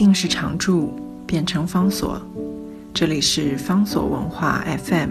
[0.00, 2.18] 定是常驻，变成方所。
[2.94, 5.10] 这里是方所文化 FM。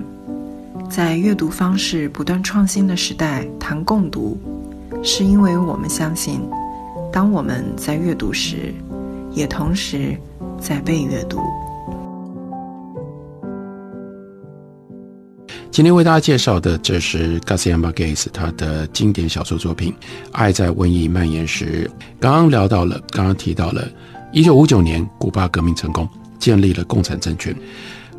[0.89, 4.36] 在阅读方式不断创新的时代，谈共读，
[5.04, 6.41] 是因为我们相信，
[7.13, 8.74] 当我们在阅读时，
[9.31, 10.17] 也同时
[10.60, 11.40] 在被阅读。
[15.69, 19.94] 今天为大家介绍的，这是 Garcia Marquez 他的经典小说作品
[20.31, 21.88] 《爱在瘟疫蔓延时》。
[22.20, 23.87] 刚刚聊到了，刚刚提到了，
[24.31, 27.55] 一九五九年古巴革命成功，建立了共产政权。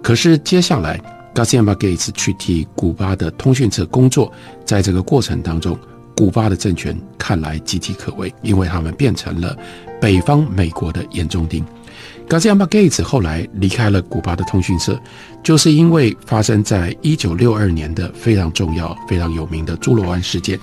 [0.03, 1.01] 可是接下来
[1.35, 4.33] ，Garcia Marquez 去替古巴的通讯社工作，
[4.65, 5.79] 在这个过程当中，
[6.17, 9.57] 古巴的政权看来岌岌可危，因为他们变成了
[10.01, 11.65] 北方美国的眼中钉。
[12.29, 14.99] Garcia Marquez 后来离开了古巴的通讯社，
[15.45, 20.59] 就是因为发生在一九六二年的非常重要、非常有名的朱罗湾事件。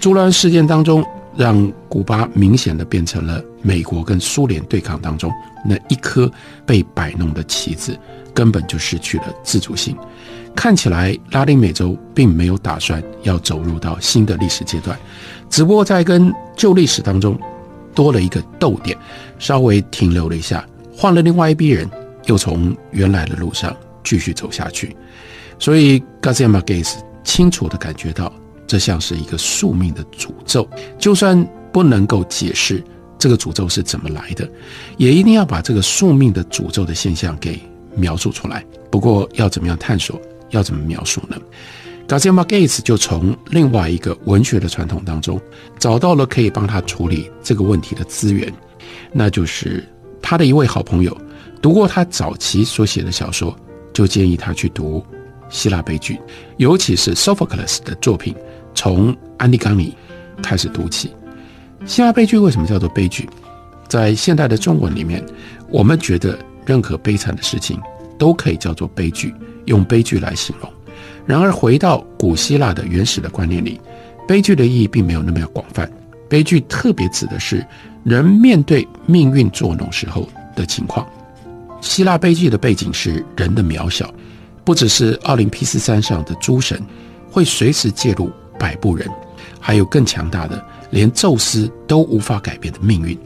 [0.00, 1.04] 朱罗湾事件当中，
[1.36, 5.32] 让古巴明显的变成了美国跟苏联对抗当中
[5.64, 6.30] 那一颗
[6.66, 7.98] 被摆弄的棋子，
[8.34, 9.96] 根本就失去了自主性。
[10.54, 14.98] 看起来拉丁美洲并没有打算要走入到新的历史阶段，
[15.48, 17.38] 只不过在跟旧历史当中
[17.94, 18.98] 多了一个逗点，
[19.38, 20.66] 稍微停留了一下。
[20.94, 21.88] 换了另外一批人，
[22.26, 24.94] 又从原来的路上继续走下去，
[25.58, 28.30] 所以 Garcia Marquez 清楚地感觉到，
[28.66, 30.68] 这像是一个宿命的诅咒。
[30.98, 32.84] 就算不能够解释
[33.22, 34.50] 这个诅咒是怎么来的，
[34.96, 37.56] 也一定要把这个宿命的诅咒的现象给
[37.94, 38.64] 描述出来。
[38.90, 40.20] 不过要怎么样探索，
[40.50, 41.36] 要怎么描述呢
[42.08, 45.40] ？Garcia Marquez 就从另外一个文学的传统当中，
[45.78, 48.52] 找到了可以帮他处理这个问题的资源，
[49.12, 49.86] 那就是。
[50.24, 51.20] 他的一位好朋友
[51.60, 53.54] 读过他早期所写的小说，
[53.92, 55.04] 就建议他去读
[55.50, 56.16] 希腊悲剧，
[56.58, 58.32] 尤其是 Sophocles 的作品，
[58.72, 59.92] 从《安提冈尼》
[60.42, 61.10] 开始读起。
[61.84, 63.28] 希腊悲剧为什么叫做悲剧？
[63.88, 65.24] 在现代的中文里面，
[65.68, 67.80] 我们觉得任何悲惨的事情
[68.18, 69.34] 都可以叫做悲剧，
[69.66, 70.70] 用悲剧来形容。
[71.26, 73.80] 然而，回到古希腊的原始的观念里，
[74.26, 75.90] 悲剧的意义并没有那么广泛。
[76.28, 77.64] 悲剧特别指的是。
[78.04, 81.06] 人面对命运作弄时候的情况，
[81.80, 84.12] 希腊悲剧的背景是人的渺小，
[84.64, 86.82] 不只是奥林匹斯山上的诸神
[87.30, 88.28] 会随时介入
[88.58, 89.08] 摆布人，
[89.60, 90.60] 还有更强大的，
[90.92, 93.18] 连宙斯都无法改变的命运。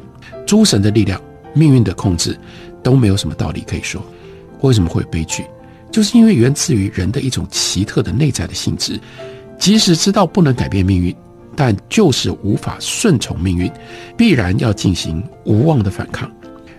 [0.47, 1.21] 诸神的力量、
[1.53, 2.39] 命运的控制
[2.83, 4.03] 都没有什么道理可以说。
[4.63, 5.45] 为什么会有悲剧？
[5.93, 8.99] 就是因为源自于人的一种奇特的内在的性质，
[9.59, 11.15] 即使知道不能改变命运。
[11.59, 13.73] 但就是无法顺从命运，
[14.15, 16.31] 必然要进行无望的反抗。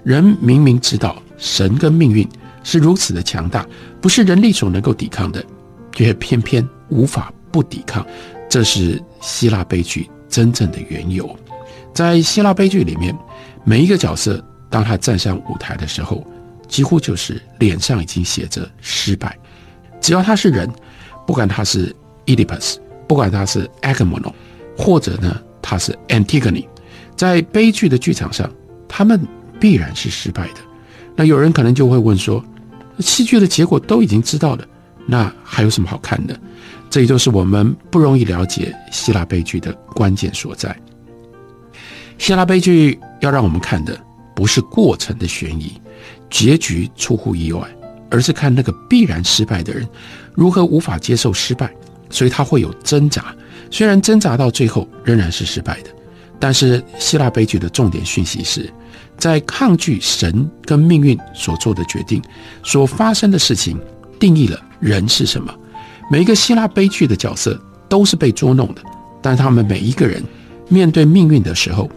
[0.03, 2.27] 人明明知道神跟命运
[2.63, 3.65] 是如此的强大，
[3.99, 5.43] 不是人力所能够抵抗的，
[5.93, 8.05] 却偏偏无法不抵抗。
[8.47, 11.33] 这是希腊悲剧真正的缘由。
[11.93, 13.15] 在希腊悲剧里面，
[13.63, 16.25] 每一个角色当他站上舞台的时候，
[16.67, 19.37] 几乎就是脸上已经写着失败。
[19.99, 20.69] 只要他是人，
[21.25, 21.95] 不管他是
[22.25, 22.77] Oedipus，
[23.07, 24.33] 不管他是 Agamemnon。
[24.79, 26.63] 或者呢，他是 Antigone，
[27.15, 28.47] 在悲剧的剧场上，
[28.87, 29.19] 他们
[29.59, 30.59] 必然是失败的。
[31.15, 32.45] 那有人可能就会问说，
[32.99, 34.63] 戏剧的结果都已经知道了，
[35.07, 36.39] 那还有什么好看的？
[36.97, 40.75] 这也就是我们不容易了解希腊悲剧的关键所在。
[42.17, 43.95] 希腊悲剧要让我们看的
[44.35, 45.79] 不是过程的悬疑，
[46.27, 47.67] 结局出乎意外，
[48.09, 49.87] 而是看那个必然失败的人
[50.33, 51.71] 如何无法接受失败，
[52.09, 53.25] 所以他会有挣扎。
[53.69, 55.91] 虽然挣扎到最后仍然是失败的，
[56.39, 58.67] 但是希腊悲剧的重点讯息是，
[59.19, 62.19] 在抗拒神跟命运所做的决定
[62.63, 63.79] 所发生的事情，
[64.19, 65.53] 定义了人是什么。
[66.09, 67.59] 每一个希腊悲剧的角色
[67.89, 68.81] 都是被捉弄的，
[69.21, 70.23] 但他们每一个人
[70.69, 71.89] 面对命运的时候，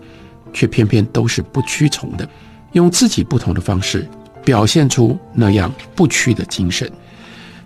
[0.52, 2.28] 却偏偏都是不屈从的，
[2.72, 4.08] 用自己不同的方式
[4.44, 6.90] 表现出那样不屈的精神。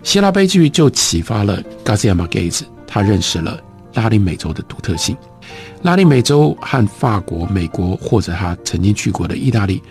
[0.03, 3.59] 希腊悲剧就启发了 Garcia Marquez，他认识了。
[3.95, 5.15] 拉丁美洲的独特性，
[5.81, 9.81] 拉丁美洲和法国、美国或者他曾经去过的意大利，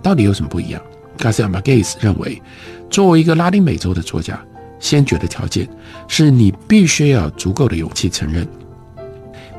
[0.00, 0.80] 到底有什么不一样
[1.18, 2.40] ？Garcia Marquez 认为，
[2.88, 4.40] 作为一个拉丁美洲的作家，
[4.80, 5.68] 先决的条件
[6.06, 8.46] 是你必须要有足够的勇气承认，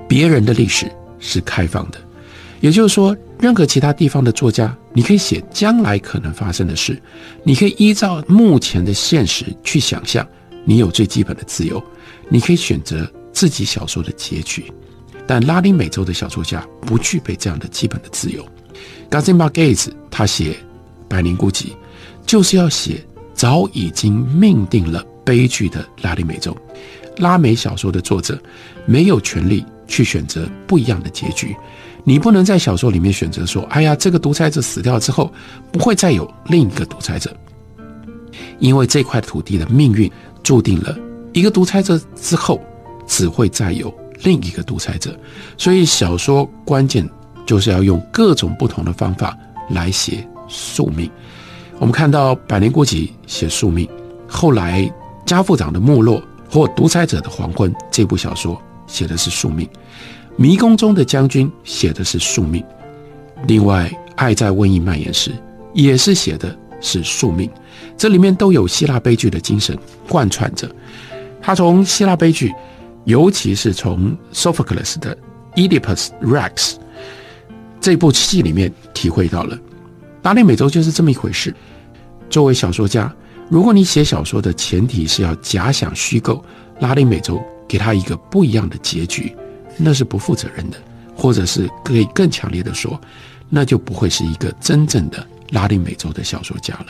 [0.08, 1.98] 别人的历史是开放的。
[2.60, 7.02] 也就是说，任何其他地方的作家，你可以写将来可能发生的事，
[7.44, 10.28] 你可以依照目前的现实去想象，
[10.66, 11.82] 你有最基本的自由，
[12.28, 13.10] 你可以选择。
[13.32, 14.66] 自己小说的结局，
[15.26, 18.46] 但拉丁美洲的小说家不具备这样的基本的自由。
[19.10, 20.52] Garcia Marquez 他写
[21.08, 21.66] 《百年孤寂》，
[22.26, 23.02] 就是要写
[23.34, 26.58] 早已经命定了悲剧的拉丁美洲。
[27.18, 28.42] 拉美小说的作者
[28.88, 31.56] 没有权利去选择不一样的结局，
[32.04, 35.32] 你不能在小说里面选择说：“哎呀，这个独裁者死掉之后，
[35.72, 37.32] 不会再有另一个独裁者。”
[38.58, 40.12] 因为这块土地的命运
[40.42, 40.98] 注定了
[41.32, 42.60] 一个独裁者之后，
[43.06, 43.94] 只会再有
[44.24, 45.16] 另一个独裁者。
[45.58, 47.08] 所以小说关键
[47.46, 49.38] 就是要用各种不同的方法
[49.70, 51.08] 来写宿命。
[51.78, 53.88] 我们看到《百年孤寂》写宿命，
[54.28, 54.90] 后来
[55.30, 59.70] 家父长的没落或独裁者的黄昏这部小说写的是宿命。
[60.36, 62.64] 迷宫中的将军写的是宿命，
[63.46, 65.30] 另外《爱在瘟疫蔓延时》
[65.72, 67.48] 也是写的是宿命，
[67.96, 69.78] 这里面都有希腊悲剧的精神
[70.08, 70.68] 贯穿着。
[71.40, 72.52] 他从希腊悲剧，
[73.04, 75.16] 尤其是从 Sophocles 的
[75.56, 76.54] 《Oedipus Rex》
[77.80, 79.56] 这部戏里面体会到了，
[80.24, 81.54] 拉丁美洲就是这么一回事。
[82.32, 83.14] 作为小说家，
[83.50, 86.44] 如果你写小说的前提是要假想虚构
[86.80, 89.36] 拉丁美洲，给他一个不一样的结局。
[89.82, 90.78] 那是不负责任的，
[91.16, 93.00] 或者是可以更强烈的说，
[93.48, 96.88] 那就不会是一个真正的拉丁美洲的小说家了。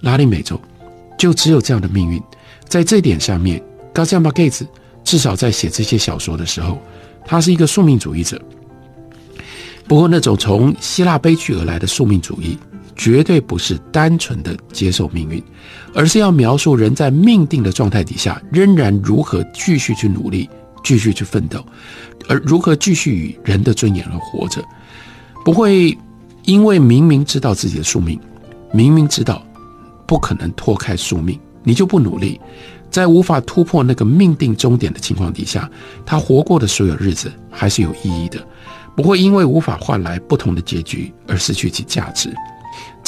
[0.00, 0.60] 拉丁美洲
[1.16, 2.20] 就只有这样的命运，
[2.66, 3.62] 在这点上面，
[3.94, 4.66] 高加马盖茨
[5.04, 6.82] 至少在写这些小说的时候，
[7.24, 8.40] 他是一个宿命主义者。
[9.86, 12.58] 不过，那种从希腊悲剧而来的宿命主义，
[12.98, 15.42] 绝对不是单纯的接受命运，
[15.94, 20.50] 而是要描述人在命定的状态底下，仍然如何继续去努力。
[20.84, 21.62] 继续去奋斗，
[22.28, 24.62] 而如何继续与人的尊严而活着，
[25.44, 25.98] 不会
[26.44, 28.18] 因为明明知道自己的宿命，
[28.72, 29.44] 明明知道
[30.06, 32.40] 不可能脱开宿命，你就不努力，
[32.90, 35.68] 在无法突破那个命定终点的情况底下，
[36.06, 38.38] 他活过的所有日子还是有意义的，
[38.96, 42.32] 不会因为无法换来不同的结局而失去其价值。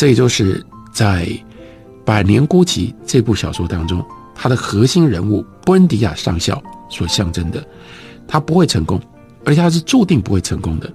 [0.00, 1.26] 这也就是在
[2.06, 4.02] 《百年孤寂》这部小说当中，
[4.34, 6.58] 他的核心人物布恩迪亚上校。
[6.88, 7.62] 所象征的，
[8.26, 8.98] 他不会成功，
[9.44, 10.90] 而且他是注定不会成功的。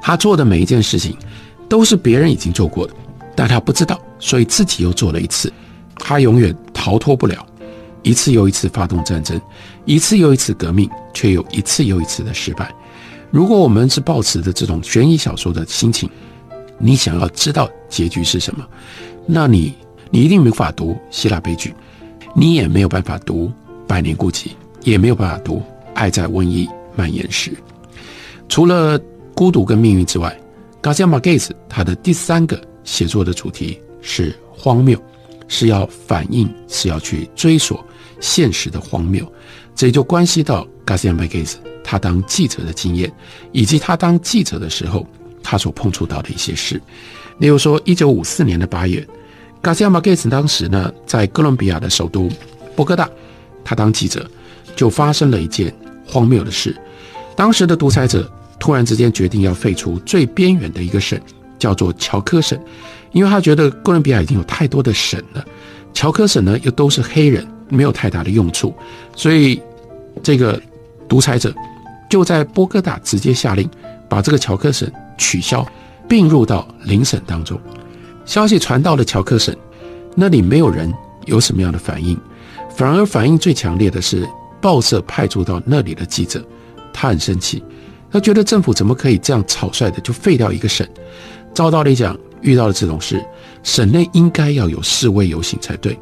[0.00, 1.16] 他做的每一件事情，
[1.68, 2.94] 都是别人已经做过的，
[3.34, 5.52] 但他不知道，所以自己又做了一次。
[5.96, 7.44] 他永远逃脱不了，
[8.04, 9.38] 一次又一次发动战争，
[9.84, 12.72] 一次又一次革命，却又一次又一次的失败。
[13.32, 16.08] 如果我们是抱持着这种悬疑小说的心情，
[16.78, 18.66] 你想要知道结局是什么，
[19.26, 19.74] 那你
[20.10, 21.74] 你一定没法读希腊悲剧，
[22.34, 23.52] 你也没有办法读
[23.86, 24.48] 百年孤寂。
[24.84, 25.56] 也没有办法读
[25.94, 27.50] 《爱在瘟疫蔓延时》。
[28.50, 29.00] 除了
[29.34, 30.38] 孤独跟命运之外
[30.82, 35.02] ，Garcia Marquez 他的第三个写作的主题是荒谬，
[35.48, 37.82] 是要反映，是要去追索
[38.20, 39.26] 现实的荒谬。
[39.74, 43.10] 这也就关系到 Garcia Marquez 他当记者的经验，
[43.52, 45.06] 以及他当记者的时候
[45.44, 46.80] 他所碰触到的一些事。
[47.38, 49.06] 例如说，一九五四年的八月
[49.62, 52.28] ，Garcia Marquez 当时呢在哥伦比亚的首都
[52.74, 53.08] 波哥大，
[53.62, 54.28] 他当记者。
[54.76, 55.72] 就发生了一件
[56.04, 56.76] 荒谬的事，
[57.36, 61.16] 当时的独裁者突然之间决定要废除最边缘的一个省，
[61.60, 62.58] 叫做乔科省，
[63.12, 65.44] 因为他觉得哥伦比亚已经有太多的省了，
[65.92, 68.74] 乔科省呢又都是黑人，没有太大的用处，
[69.14, 69.62] 所以
[70.24, 70.60] 这个
[71.08, 71.54] 独裁者
[72.10, 73.70] 就在波哥大直接下令
[74.08, 75.66] 把这个乔科省取消，
[76.08, 77.60] 并入到邻省当中。
[78.24, 79.54] 消息传到了乔克省，
[80.14, 80.92] 那里没有人
[81.26, 82.18] 有什么样的反应，
[82.74, 84.28] 反而反应最强烈的是。
[84.60, 86.42] 报社派驻到那里的记者，
[86.90, 87.62] 他很生气，
[88.10, 90.88] 他觉得政府怎么可以这样草率的就废掉一个省？
[91.52, 93.22] 照道理讲，遇到了这种事，
[93.62, 95.98] 省内应该要有示威游行才对。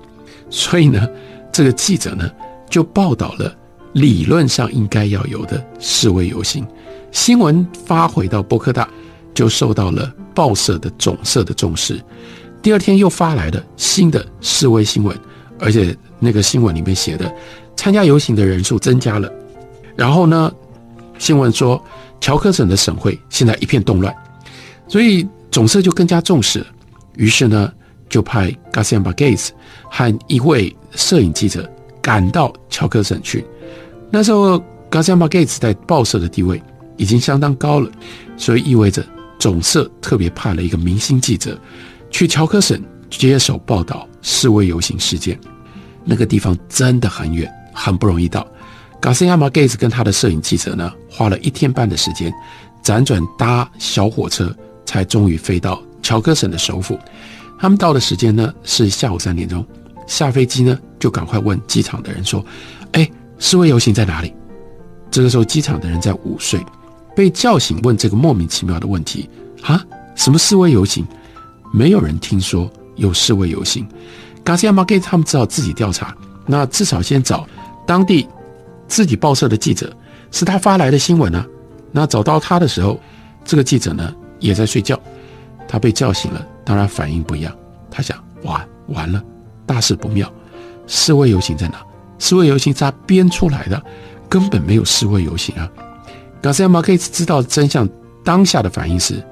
[0.48, 1.08] 所以呢，
[1.50, 2.30] 这个记者呢
[2.70, 3.52] 就报道了
[3.94, 6.64] 理论上应该要有的示威游行。
[7.10, 8.88] 新闻发回到波克大，
[9.34, 12.00] 就受到了报社的总社的重视。
[12.62, 15.16] 第二天又发来了新的示威新闻，
[15.58, 17.32] 而且那个新闻里面写的。
[17.74, 19.32] 参加游行的人数增加了，
[19.96, 20.52] 然后呢，
[21.18, 21.82] 新闻说
[22.20, 24.14] 乔克省的省会现在一片动乱，
[24.86, 26.66] 所以总社就更加重视了。
[27.16, 27.72] 于是呢，
[28.08, 29.48] 就派 Garcia Marquez
[29.90, 31.68] 和一位摄影记者
[32.00, 33.44] 赶到乔克省去。
[34.10, 36.62] 那时候 Garcia Marquez 在报社的地位
[36.98, 37.90] 已经相当高了，
[38.36, 39.04] 所以意味着
[39.42, 41.60] 总社特别派了一个明星记者
[42.12, 42.80] 去乔克省
[43.10, 45.36] 接手报道示威游行事件。
[46.04, 47.52] 那个地方真的很远。
[47.74, 48.46] 很不容易到
[49.00, 52.32] ，Garcia Marquez 跟他的摄影记者呢，花了一天半的时间，
[52.84, 56.96] 辗转搭小火车，才终于飞到乔科省的首府。
[57.58, 59.66] 他们到的时间呢是下午三点钟，
[60.06, 62.44] 下飞机呢就赶快问机场的人说
[62.92, 64.32] ：“哎，示威游行在哪里？”
[65.10, 66.64] 这个时候机场的人在午睡，
[67.14, 69.28] 被叫醒问这个莫名其妙的问题
[69.62, 71.06] ：“啊，什么示威游行？
[71.72, 73.86] 没有人听说有示威游行。
[74.44, 76.14] ”Garcia Market，他们只好自己调查，
[76.46, 77.46] 那至少先找。
[77.86, 78.28] 当地
[78.88, 79.94] 自己报社的记者
[80.30, 81.46] 是他发来的新闻啊。
[81.90, 82.98] 那找到他的时候，
[83.44, 84.98] 这个记者呢也在睡觉，
[85.68, 87.54] 他被叫醒了，当然反应不一样。
[87.90, 89.22] 他想：哇，完了，
[89.66, 90.32] 大事不妙！
[90.86, 91.80] 示威游行在哪？
[92.18, 93.82] 示威游行是他编出来的，
[94.28, 95.68] 根本没有示威游行啊！
[96.42, 97.88] 冈西亚马可以知道真相，
[98.24, 99.22] 当下的反应是，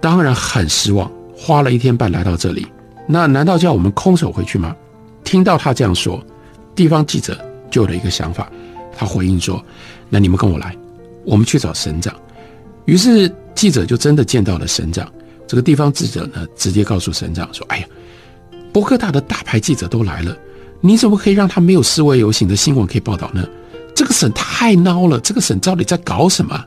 [0.00, 1.10] 当然很失望。
[1.34, 2.64] 花了一天半来到这里，
[3.08, 4.76] 那难道叫我们空手回去吗？
[5.24, 6.24] 听到他这样说，
[6.72, 7.36] 地方记者
[7.68, 8.48] 就有了一个想法，
[8.96, 9.60] 他回应说
[10.08, 10.76] ：“那你们跟我来，
[11.24, 12.14] 我们去找省长。”
[12.86, 15.10] 于是记者就真的见到了省长。
[15.48, 17.86] 这个地方记者呢，直接告诉省长说：“哎呀，
[18.72, 20.36] 博克大的大牌记者都来了，
[20.80, 23.44] 你怎么可以让他没有示威游行的新闻可以报道呢？
[23.94, 26.64] 这个省太孬了，这个省到底在搞什么？”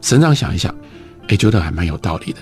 [0.00, 0.74] 省长想一想，
[1.28, 2.38] 哎，觉得还蛮有道理的，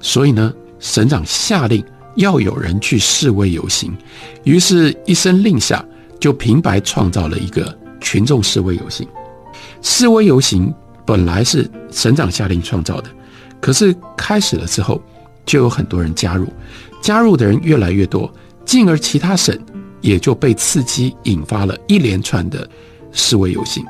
[0.00, 1.84] 所以呢，省长下令
[2.16, 3.96] 要有人去示威游行。
[4.44, 5.84] 于是，一声令下，
[6.18, 9.06] 就平白创造了一个群众示威游行。
[9.82, 10.74] 示威游行
[11.06, 13.08] 本来是省长下令创造的，
[13.60, 15.00] 可是开始了之后。
[15.46, 16.48] 就有很多人加入，
[17.02, 18.32] 加入的人越来越多，
[18.64, 19.54] 进而其他省
[20.00, 22.66] 也就被刺激，引发了一连串的
[23.14, 23.82] 示威游行，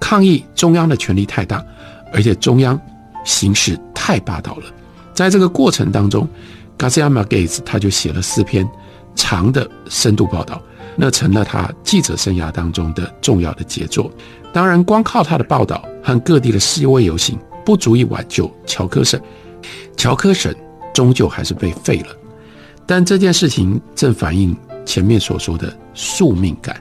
[0.00, 1.64] 抗议中央的权力太大，
[2.12, 2.76] 而且中央
[3.24, 4.64] 行事太霸道了。
[5.14, 6.26] 在这个过程当中
[6.76, 8.68] ，Garcia Marquez 他就写了四篇
[9.14, 10.60] 长的深度报道，
[10.96, 14.10] 那成了他记者生涯当中的重要的杰作。
[14.52, 19.20] 当然，光靠他的报道和各地的示威游行不足以挽救乔科省，
[19.96, 20.52] 乔科省。
[20.92, 22.08] 终究还是被废了，
[22.84, 26.76] 但这件事情正反映前面所说的宿命感。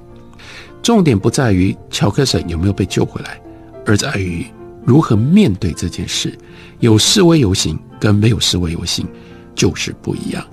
[0.81, 3.39] 重点不在于乔克森有没有被救回来，
[3.86, 4.45] 而在于
[4.86, 6.38] 如何面对这件事。
[6.79, 9.05] 有示威游行跟没有示威游行
[9.53, 10.45] 就是不一样。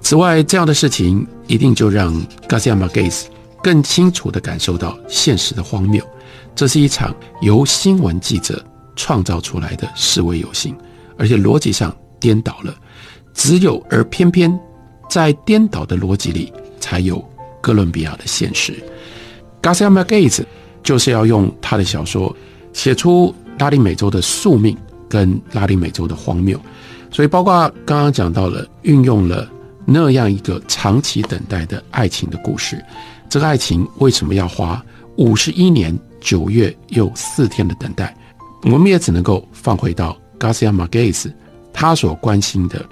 [0.00, 2.14] 此外，这样的事情一定就让
[2.48, 3.24] Garcia Marquez
[3.62, 6.02] 更清楚地感受到现实的荒谬。
[6.54, 8.64] 这是一场由新闻记者
[8.96, 10.74] 创造出来的示威游行，
[11.18, 12.74] 而且逻辑上颠倒了。
[13.34, 14.58] 只有而偏偏，
[15.10, 17.22] 在颠倒的逻辑里，才有
[17.60, 18.82] 哥伦比亚的现实。
[19.62, 20.42] Garcia Marquez
[20.82, 22.34] 就是要用他的小说
[22.72, 24.76] 写出拉丁美洲的宿命
[25.08, 26.60] 跟拉丁美洲的荒谬，
[27.10, 29.50] 所以包括刚刚讲到了运用了
[29.84, 32.82] 那样一个长期等待的爱情的故事。
[33.28, 34.84] 这个爱情为什么要花
[35.16, 38.16] 五十一年九月又四天的等待？
[38.64, 41.32] 我们也只能够放回到 Garcia Marquez
[41.72, 42.84] 他所关心的。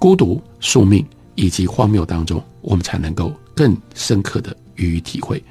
[0.00, 1.02] 孤独、宿命
[1.34, 5.42] 以及荒谬当中，我们才能够更深刻的予以体会。